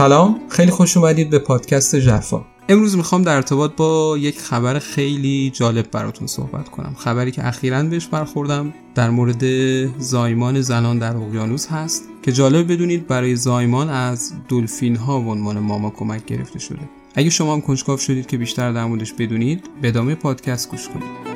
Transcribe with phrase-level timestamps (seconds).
[0.00, 5.50] سلام خیلی خوش اومدید به پادکست جرفا امروز می‌خوام در ارتباط با یک خبر خیلی
[5.54, 6.94] جالب براتون صحبت کنم.
[6.98, 9.44] خبری که اخیرا بهش برخوردم در مورد
[9.98, 15.58] زایمان زنان در اقیانوس هست که جالب بدونید برای زایمان از دلفین ها به عنوان
[15.58, 16.88] ماما کمک گرفته شده.
[17.14, 21.29] اگه شما هم کنجکاو شدید که بیشتر در موردش بدونید به ادامه پادکست گوش کنید.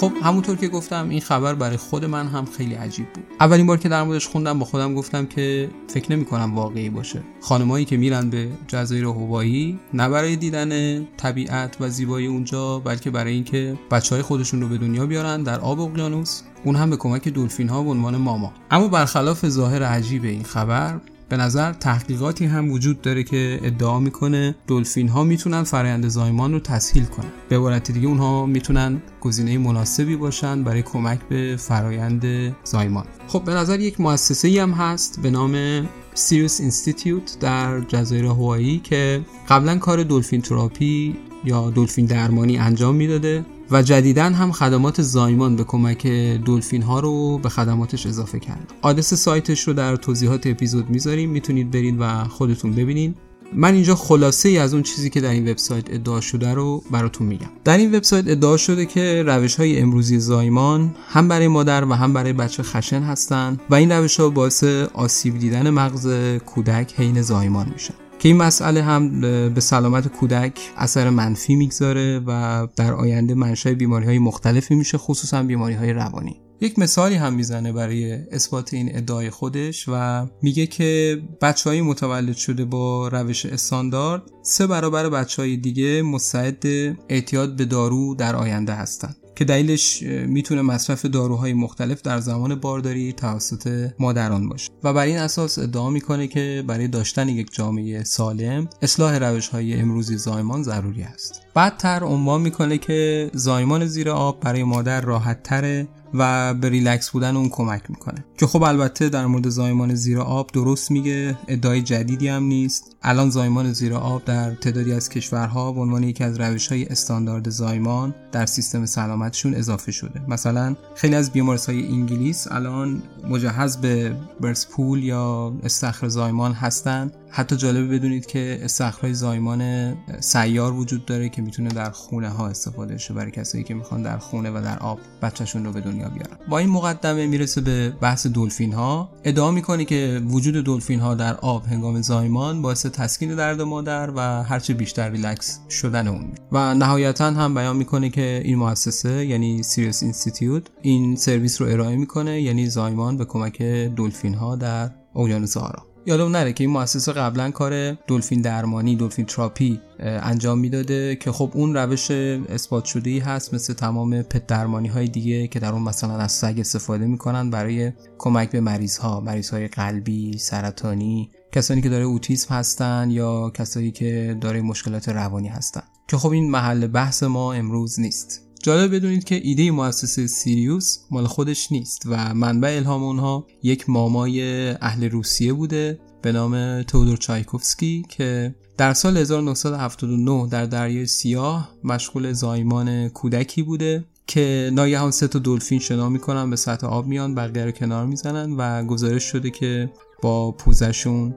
[0.00, 3.24] خب همونطور که گفتم این خبر برای خود من هم خیلی عجیب بود.
[3.40, 7.22] اولین بار که در موردش خوندم با خودم گفتم که فکر نمی کنم واقعی باشه.
[7.40, 13.32] خانمایی که میرن به جزایر هوایی نه برای دیدن طبیعت و زیبایی اونجا بلکه برای
[13.32, 16.42] اینکه بچه های خودشون رو به دنیا بیارن در آب اقیانوس.
[16.64, 18.52] اون هم به کمک دلفین ها به عنوان ماما.
[18.70, 21.00] اما برخلاف ظاهر عجیب این خبر
[21.30, 26.60] به نظر تحقیقاتی هم وجود داره که ادعا می‌کنه دلفین ها می‌تونن فرایند زایمان رو
[26.60, 27.28] تسهیل کنن.
[27.48, 33.04] به عبارت دیگه اونها می‌تونن گزینه مناسبی باشن برای کمک به فرایند زایمان.
[33.28, 38.78] خب به نظر یک مؤسسه ای هم هست به نام Sirius Institute در جزایر هوایی
[38.78, 43.44] که قبلا کار دلفین تراپی یا دلفین درمانی انجام می‌داده.
[43.70, 46.06] و جدیدا هم خدمات زایمان به کمک
[46.46, 48.72] دلفین ها رو به خدماتش اضافه کرده.
[48.82, 51.30] آدرس سایتش رو در توضیحات اپیزود می‌ذاریم.
[51.30, 53.16] می‌تونید برید و خودتون ببینید
[53.54, 57.26] من اینجا خلاصه ای از اون چیزی که در این وبسایت ادعا شده رو براتون
[57.26, 57.50] میگم.
[57.64, 62.12] در این وبسایت ادعا شده که روش های امروزی زایمان هم برای مادر و هم
[62.12, 64.64] برای بچه خشن هستند و این روش ها باعث
[64.94, 66.08] آسیب دیدن مغز
[66.46, 67.94] کودک حین زایمان میشن.
[68.20, 69.20] که این مسئله هم
[69.54, 75.42] به سلامت کودک اثر منفی می‌گذاره و در آینده منشأ بیماری های مختلفی میشه خصوصا
[75.42, 76.40] بیماری های روانی.
[76.60, 82.36] یک مثالی هم می‌زنه برای اثبات این ادعای خودش و میگه که بچه های متولد
[82.36, 86.64] شده با روش استاندارد سه برابر بچه های دیگه مستعد
[87.08, 89.16] اعتیاد به دارو در آینده هستند.
[89.34, 94.70] که دلیلش می‌تونه مصرف داروهای مختلف در زمان بارداری توسط مادران باشه.
[94.84, 99.80] و بر این اساس ادعا می‌کنه که برای داشتن یک جامعه سالم اصلاح روش های
[99.80, 101.42] امروزی زایمان ضروری است.
[101.54, 107.36] بعدتر عنوان می‌کنه که زایمان زیر آب برای مادر راحت تره و به ریلکس بودن
[107.36, 108.24] اون کمک می‌کنه.
[108.38, 112.96] که خب البته در مورد زایمان زیر آب درست میگه ادعای جدیدی هم نیست.
[113.02, 117.50] الان زایمان زیر آب در تعدادی از کشورها به عنوان یکی از روش های استاندارد
[117.50, 120.22] زایمان در سیستم سلامتشون اضافه شده.
[120.28, 127.98] مثلا خیلی از بیمارستان انگلیس الان مجهز به برسپول یا استخر زایمان هستند حتی جالبه
[127.98, 133.30] بدونید که استخرهای زایمان سیار وجود داره که می‌تونه در خونه ها استفاده شه برای
[133.30, 136.36] کسایی که می‌خوان در خونه و در آب بچهشون رو به دنیا بیارن.
[136.48, 141.36] با این مقدمه می‌رسه به بحث دلفین ها ادعا می‌کنه که وجود دلفین ها در
[141.36, 146.32] آب هنگام زایمان باعث تسکین درد مادر و هرچه بیشتر ریلکس شدن اون.
[146.52, 151.96] و نهایتا هم بیان می‌کنه که این مؤسسه یعنی Sirius Institute این سرویس رو ارائه
[151.96, 157.12] می‌کنه یعنی زایمان به کمک دلفین ها در اقیانوس آرام یادم نره که این مؤسسه
[157.12, 163.18] قبلا کار دلفین درمانی دلفین تراپی انجام می‌داده که خب اون روش اثبات شده ای
[163.18, 167.50] هست مثل تمام pet درمانی های دیگه که در اون مثلا از سگ استفاده می‌کنن
[167.50, 173.50] برای کمک به مریض ها مریض های قلبی سرطانی کسانی که داره اوتیسم هستن یا
[173.50, 175.82] کسانی که داره مشکلات روانی هستن.
[176.08, 178.49] که خب این محل بحث ما امروز نیست.
[178.62, 184.68] جالب بدونید که ایده مؤسسه سیریوس مال خودش نیست و منبع الهام اونها یک مامای
[184.70, 192.32] اهل روسیه بوده به نام تودور چایکوفسکی که در سال 1979 در دریای سیاه مشغول
[192.32, 197.64] زایمان کودکی بوده که ناگهان سه تا دلفین شنا می‌کنن به سطح آب میان بقیه
[197.64, 199.90] رو کنار می‌زنن و گزارش شده که
[200.22, 201.34] با پوزشون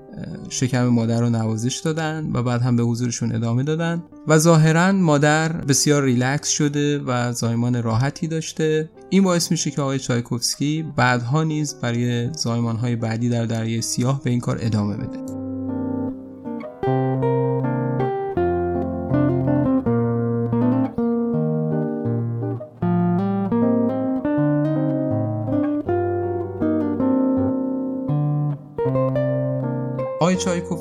[0.49, 4.03] شکم مادر رو نوازش دادن و بعد هم به حضورشون ادامه دادن.
[4.27, 8.89] و ظاهرا مادر بسیار ریلکس شده و زایمان راحتی داشته.
[9.09, 14.23] این باعث میشه که آقای چایکوفسکی بعدها نیز برای زایمان های بعدی در دریای سیاه
[14.23, 15.32] به این کار ادامه بده.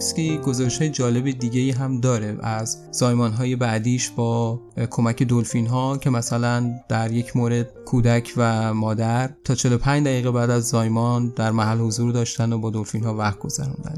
[0.03, 4.61] چایکوفسکی گزارش جالب دیگه هم داره از زایمان های بعدیش با
[4.91, 10.51] کمک دلفین ها که مثلا در یک مورد کودک و مادر تا 45 دقیقه بعد
[10.51, 13.39] از زایمان در محل حضور داشتن و با دلفین ها وقت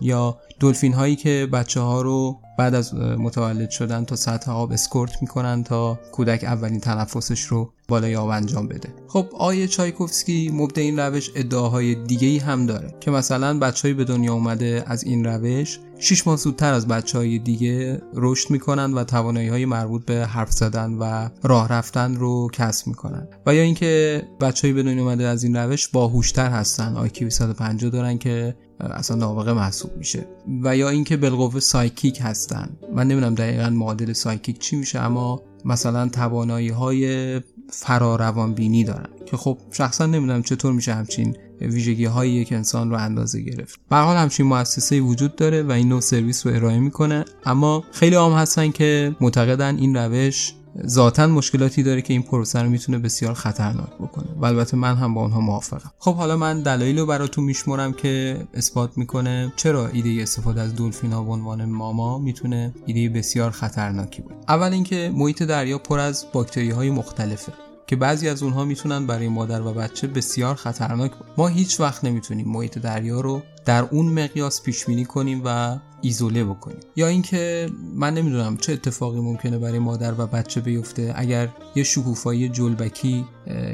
[0.01, 5.23] یا دلفین هایی که بچه ها رو بعد از متولد شدن تا سطح آب اسکورت
[5.23, 8.89] می‌کنن تا کودک اولین تنفسش رو بالای آب انجام بده.
[9.09, 14.05] خب آیه چایکوفسکی مبدع این روش ادعاهای دیگه ای هم داره که مثلا بچه‌ای به
[14.05, 19.05] دنیا اومده از این روش 6 ماه زودتر از بچه های دیگه رشد می‌کنن و
[19.05, 23.29] توانایی های مربوط به حرف زدن و راه رفتن رو کسب می‌کنن.
[23.47, 26.97] و یا اینکه بچه‌ای به دنیا اومده از این روش باهوشتر هستن.
[26.97, 30.27] IQ 150 دارن که اصلا نابغه محسوب میشه.
[30.63, 32.71] و یا اینکه بالقوه psychic هستن.
[32.95, 37.41] من نمی‌دونم دقیقا معادل psychic چی میشه اما مثلا توانایی های
[37.71, 39.09] فراروان بینی دارن.
[39.27, 43.81] که خب شخصا نمی‌دونم چطور میشه همچین ویژگی هایی یک انسان رو اندازه گرفت.
[43.91, 47.25] به هر حال همچین مؤسسه وجود داره و این نوع سرویس رو ارائه می‌کنه.
[47.47, 50.55] اما خیلیا هم هستن که معتقدن این روش
[50.87, 55.15] ذاتا مشکلاتی داره که این پروسه رو می‌تونه بسیار خطرناک بکنه و البته من هم
[55.15, 60.23] با اونها موافقم خب حالا من دلایل رو براتون میشمرم که اثبات می‌کنه چرا ایده
[60.23, 65.43] استفاده از دلفین ها به عنوان ماما می‌تونه ایده بسیار خطرناکی بود اول اینکه محیط
[65.43, 67.53] دریا پر از باکتری های مختلفه
[67.87, 71.27] که بعضی از اونها می‌تونن برای مادر و بچه بسیار خطرناک بود.
[71.39, 76.45] ما هیچ وقت نمی‌تونیم محیط دریا رو در اون مقیاس پیش بینی کنیم و ایزوله
[76.45, 76.81] بکنیم.
[76.97, 81.13] یا اینکه من نمی‌دونم چه اتفاقی ممکنه برای مادر و بچه بیفته.
[81.17, 83.25] اگر یه شکوفایی جلبکی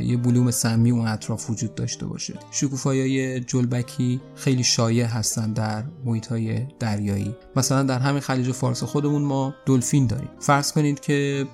[0.03, 2.35] یه بلوم سمی اون اطراف وجود داشته باشه.
[2.51, 7.37] شکوفایی جلبکی خیلی شایع هستن در محیط های دریایی.
[7.57, 10.29] مثلا در همین خلیج فارس خودمون ما دلفین داریم.
[10.41, 11.47] فرض کنید که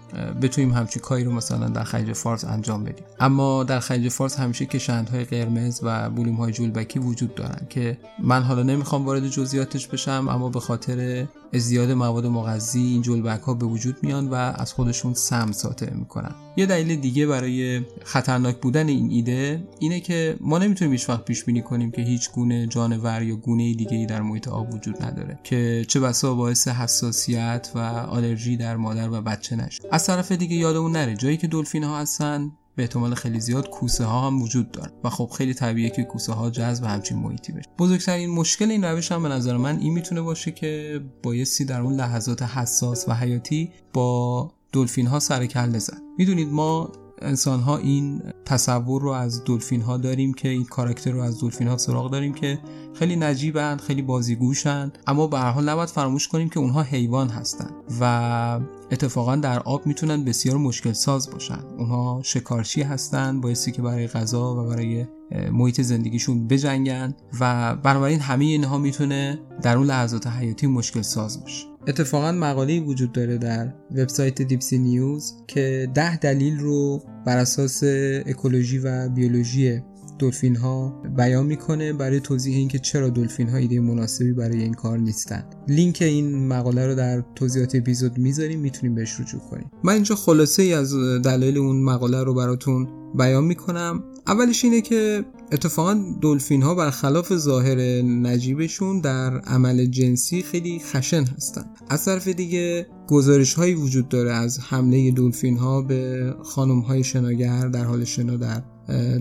[0.43, 3.05] بتونیم همچین کاری رو مثلا در خلیج فارس انجام بدیم.
[3.21, 8.43] اما در خلیج فارس همیشه کشندهای قرمز و بلوم های جلبکی وجود دارن که من
[8.43, 13.67] حالا نمی‌خوام وارد جزئیاتش بشم اما به خاطر ازدیاد مواد مغذی این جلبک ها به
[13.67, 16.35] وجود میان و از خودشون سم ساطع می‌کنن.
[16.57, 21.45] یه دلیل دیگه برای خطرناک بودن این ایده اینه که ما نمی‌تونیم هیچ وقت پیش
[21.45, 25.39] بینی کنیم که هیچ گونه جانور یا گونه دیگه ای در محیط آب وجود نداره
[25.45, 29.83] که چه بسا باعث حساسیت و آلرژی در مادر و بچه نشه.
[29.93, 34.05] از طرف دیگه یادمون نره جایی که دلفین ها هستن به احتمال خیلی زیاد کوسه
[34.05, 37.69] ها هم وجود داره و خب خیلی طبیعیه که کوسه ها جذب همچین محیطی بشه.
[37.79, 41.95] بزرگترین مشکل این روش هم به نظر من این می‌تونه باشه که بایستی در اون
[41.95, 46.93] لحظات حساس و حیاتی با دلفین ها سر کله زد می‌دونید ما
[47.23, 51.69] انسان ها این تصور رو از دلفین ها داریم که این کاراکتر رو از دلفین
[51.69, 52.59] ها سراغ داریم که
[52.95, 57.75] خیلی نجیبند خیلی بازیگوشند اما به هر حال نباید فراموش کنیم که اونها حیوان هستند
[58.01, 61.61] و اتفاقا در آب می‌تونن بسیار مشکل ساز باشن.
[61.79, 65.07] اونها شکارچی هستند بایستی که برای غذا و برای
[65.53, 71.67] محیط زندگیشون بجنگن و بنابراین همه اینها می‌تونه در اون لحظات حیاتی مشکل ساز باشه.
[71.89, 77.83] اتفاقا مقاله وجود داره در وبسایت دیپسی نیوز که ده دلیل رو بر اساس
[78.27, 79.83] اکولوژی و بیولوژی
[80.19, 84.99] دلفین ها بیان می‌کنه برای توضیح اینکه چرا دلفین ها ایده مناسبی برای این کار
[84.99, 85.45] نیستن.
[85.69, 89.71] لینک این مقاله رو در توضیحات اپیزود می‌ذاریم می‌تونیم بهش رجوع کنیم.
[89.85, 94.05] من اینجا خلاصه ای از دلایل اون مقاله رو براتون بیان می‌کنم.
[94.27, 101.65] اولش اینه که اتفاقا دلفین ها برخلاف ظاهر نجیبشون در عمل جنسی خیلی خشن هستن.
[101.89, 107.69] از طرف دیگه گزارش هایی وجود داره از حمله دلفین ها به خانم های شناگر
[107.69, 108.63] در حال شنا در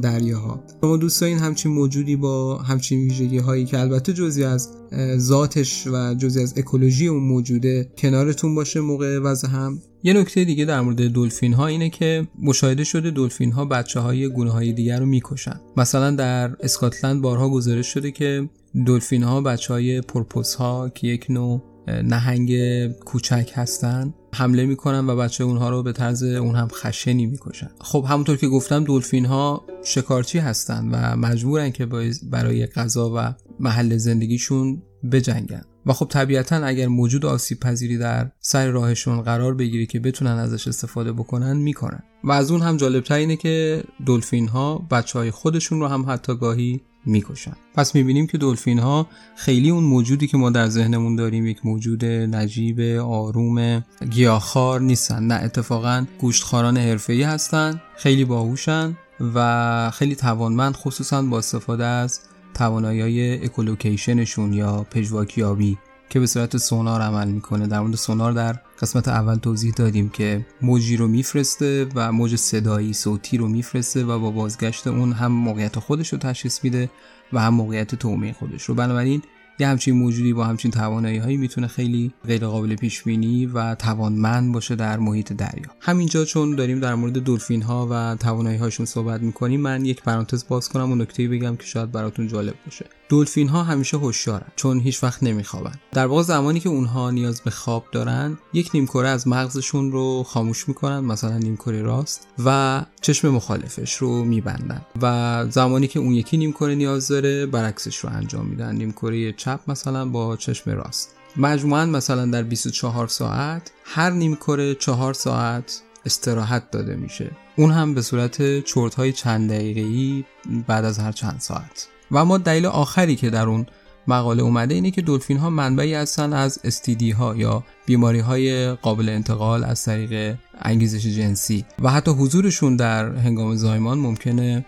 [0.02, 0.64] دریاها.
[0.82, 4.70] شما دوست دارین همچین موجودی با همچین ویژگی هایی که البته جزی از
[5.18, 9.80] ذاتش و جزی از اکولوژی اون موجوده کنارتون باشه موقع وضع هم.
[10.04, 14.28] یه نکته دیگه در مورد دلفین ها اینه که مشاهده شده دلفین ها بچه های
[14.28, 15.60] گونه های دیگر رو می‌کشن.
[15.78, 18.50] مثلا در اسکاتلند بارها گزارش شده که
[18.88, 22.52] دلفین ها بچه های پرپوس ها که یک نوع نهنگ
[22.88, 27.70] کوچک هستن حمله می‌کنن و بچه اونها رو به طرز اون هم خشنی می‌کشن.
[27.82, 31.86] خب همونطور که گفتم دلفین ها شکارچی هستن و مجبورن که
[32.32, 35.64] برای غذا و محل زندگیشون بجنگن.
[35.86, 40.68] و خب طبیعتا اگر موجود آسیب پذیری در سر راهشون قرار بگیری که بتونن ازش
[40.68, 42.04] استفاده بکنن می‌کنن.
[42.24, 46.36] و از اون هم جالبتر اینه که دلفین ها بچه های خودشون رو هم حتی
[46.36, 47.56] گاهی می‌کشن.
[47.76, 52.06] پس می‌بینیم که دلفین ها خیلی اون موجودی که ما در ذهنمون داریم یک موجود
[52.06, 55.24] نجیب آروم گیاهخوار نیستن.
[55.24, 58.98] نه اتفاقا گوشتخواران حرفه‌ای هستن خیلی باهوشن
[59.36, 62.20] و خیلی توانمند خصوصا با استفاده از
[62.56, 65.78] توانایی اکولوکیشنشون یا پژواکیابی
[66.10, 67.68] که به صورت سونار عمل می‌کنه.
[67.68, 72.94] در مورد سونار در قسمت اول توضیح دادیم که موجی رو میفرسته و موج صدایی
[72.94, 76.90] صوتی رو میفرسته و با بازگشت اون هم موقعیت خودش رو تشخیص میده
[77.34, 78.76] و هم موقعیت تومه خودش رو.
[78.76, 79.22] بنابراین
[79.60, 84.54] یه همچین موجودی با همچین توانایی هایی می‌تونه خیلی غیر قابل پیش بینی و توانمند
[84.54, 85.70] باشه در محیط دریا.
[85.80, 90.48] همینجا چون داریم در مورد دلفین ها و توانایی هاشون صحبت می‌کنیم من یک پرانتز
[90.48, 92.86] باز کنم و نکته بگم که شاید براتون جالب باشه.
[93.10, 95.80] دلفین ها همیشه هوشیارن چون هیچ وقت نمیخوابن.
[95.92, 100.68] در واقع زمانی که اونها نیاز به خواب دارن یک نیمکره از مغزشون رو خاموش
[100.68, 104.86] می‌کنن مثلا نیمکره راست و چشم مخالفش رو میبندن.
[105.02, 108.76] و زمانی که اون یکی نیمکره نیاز داره برعکسش رو انجام میدن.
[108.76, 111.16] نیمکره چپ مثلا با چشم راست.
[111.38, 117.32] مجموعا مثلا در 24 ساعت هر نیمکره 4 ساعت استراحت داده میشه.
[117.56, 120.24] اون هم به صورت چرت های چند دقیقه‌ای
[120.68, 121.88] بعد از هر چند ساعت.
[122.12, 123.66] و اما دلیل آخری که در اون
[124.08, 129.10] مقاله اومده اینه که دلفین ها منبعی هستن از استیدی ها یا بیماری های قابل
[129.10, 131.66] انتقال از طریق انگیزش جنسی.
[131.82, 134.66] و حتی حضورشون در هنگام زایمان ممکنه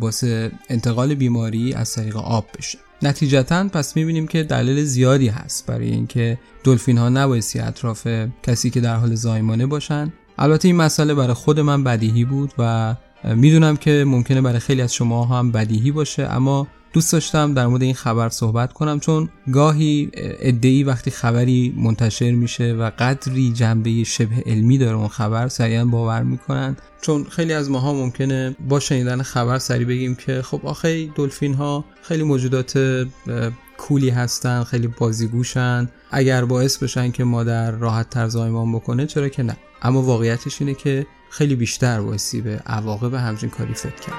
[0.00, 0.24] باعث
[0.68, 2.78] انتقال بیماری از طریق آب بشه.
[3.02, 8.08] نتیجتا پس می‌بینیم که دلیل زیادی هست برای اینکه دلفین ها نبایستی اطراف
[8.42, 10.12] کسی که در حال زایمانه باشن.
[10.38, 14.94] البته این مسئله برای خود من بدیهی بود و می‌دونم که ممکنه برای خیلی از
[14.94, 20.10] شما هم بدیهی باشه اما دوست داشتم در مورد این خبر صحبت کنم چون گاهی
[20.14, 26.22] ادعی وقتی خبری منتشر میشه و قدری جنبه شبه علمی داره اون خبر سریعا باور
[26.22, 26.76] می‌کنن.
[27.00, 31.84] چون خیلی از ماها ممکنه با شنیدن خبر سریع بگیم که خب آخه دلفین ها
[32.02, 33.04] خیلی موجودات
[33.78, 39.42] کولی هستن خیلی بازیگوشن اگر باعث بشن که مادر راحت تر زایمان بکنه چرا که
[39.42, 44.14] نه؟ اما واقعیتش اینه که خیلی بیشتر بایستی به عواقب همچین کاری فکر کرد.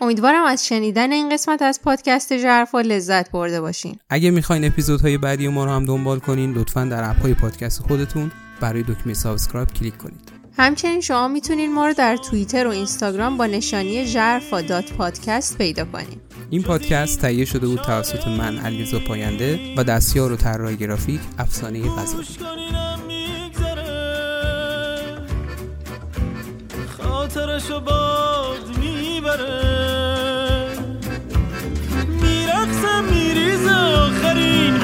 [0.00, 3.98] امیدوارم از شنیدن این قسمت از پادکست ژرفا لذت برده باشین.
[4.10, 8.30] اگه می‌خواین اپیزودهای بعدی ما رو هم دنبال کنین لطفا در app های پادکست خودتون
[8.60, 10.27] روی دکمه subscribe کلیک کنید.
[10.58, 15.84] همچنین شما می‌تونید ما رو در توییتر و اینستاگرام با نشانی ژرفا dot podcast پیدا
[15.84, 16.20] کنید.
[16.50, 21.82] این پادکست تهیه شده بود توسط من علیرضا پاینده و دستیار و طراح گرافیک افسانه
[21.88, 22.26] غذایی
[26.98, 30.68] خاطرشو باد می‌بره.
[32.22, 34.77] میرقصه میریزه آخرین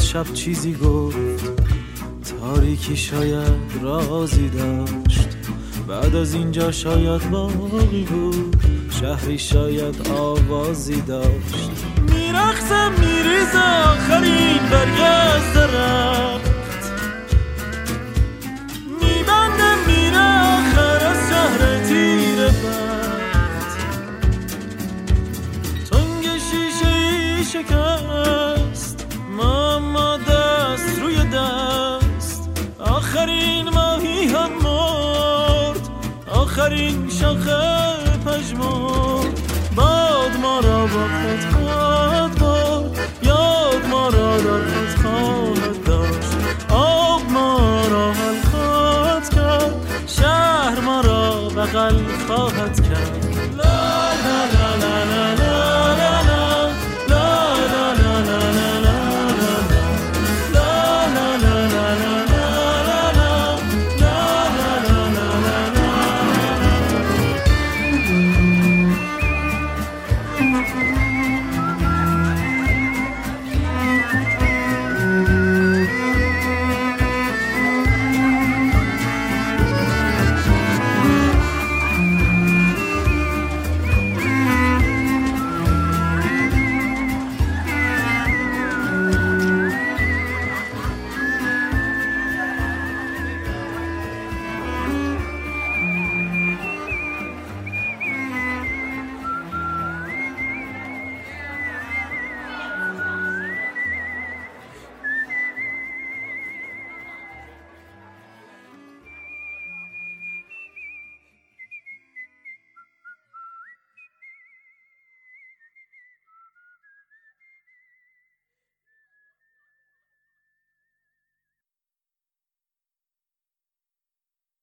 [0.00, 1.16] شاید شب چیزی گفت
[2.40, 5.28] تاریکی شاید رازی داشت.
[5.88, 8.56] بعد از اینجا شاید باقی بود
[8.90, 11.70] شهری شاید آوازی داشت.
[12.12, 16.50] میرخزم میریزه آخرین برگ از درخت.
[19.00, 20.18] میبنده میره
[20.58, 23.78] آخر از شهر تیر بخت.
[25.90, 27.44] تنگ شیشه ای
[29.40, 32.48] اما دست روی دست.
[32.78, 35.88] آخرین ماهی هم مرد.
[36.32, 37.60] آخرین شاخه
[38.26, 39.40] پژمرد.
[39.76, 42.98] باد ما را با خود خواهد برد.
[43.22, 46.36] یاد ما را در خود خواهد داشت.
[46.70, 49.74] آب ما را حل خواهد کرد.
[50.06, 53.24] شهر ما را بغل خواهد کرد.
[53.56, 53.64] لا
[54.24, 55.37] لا لا لا لا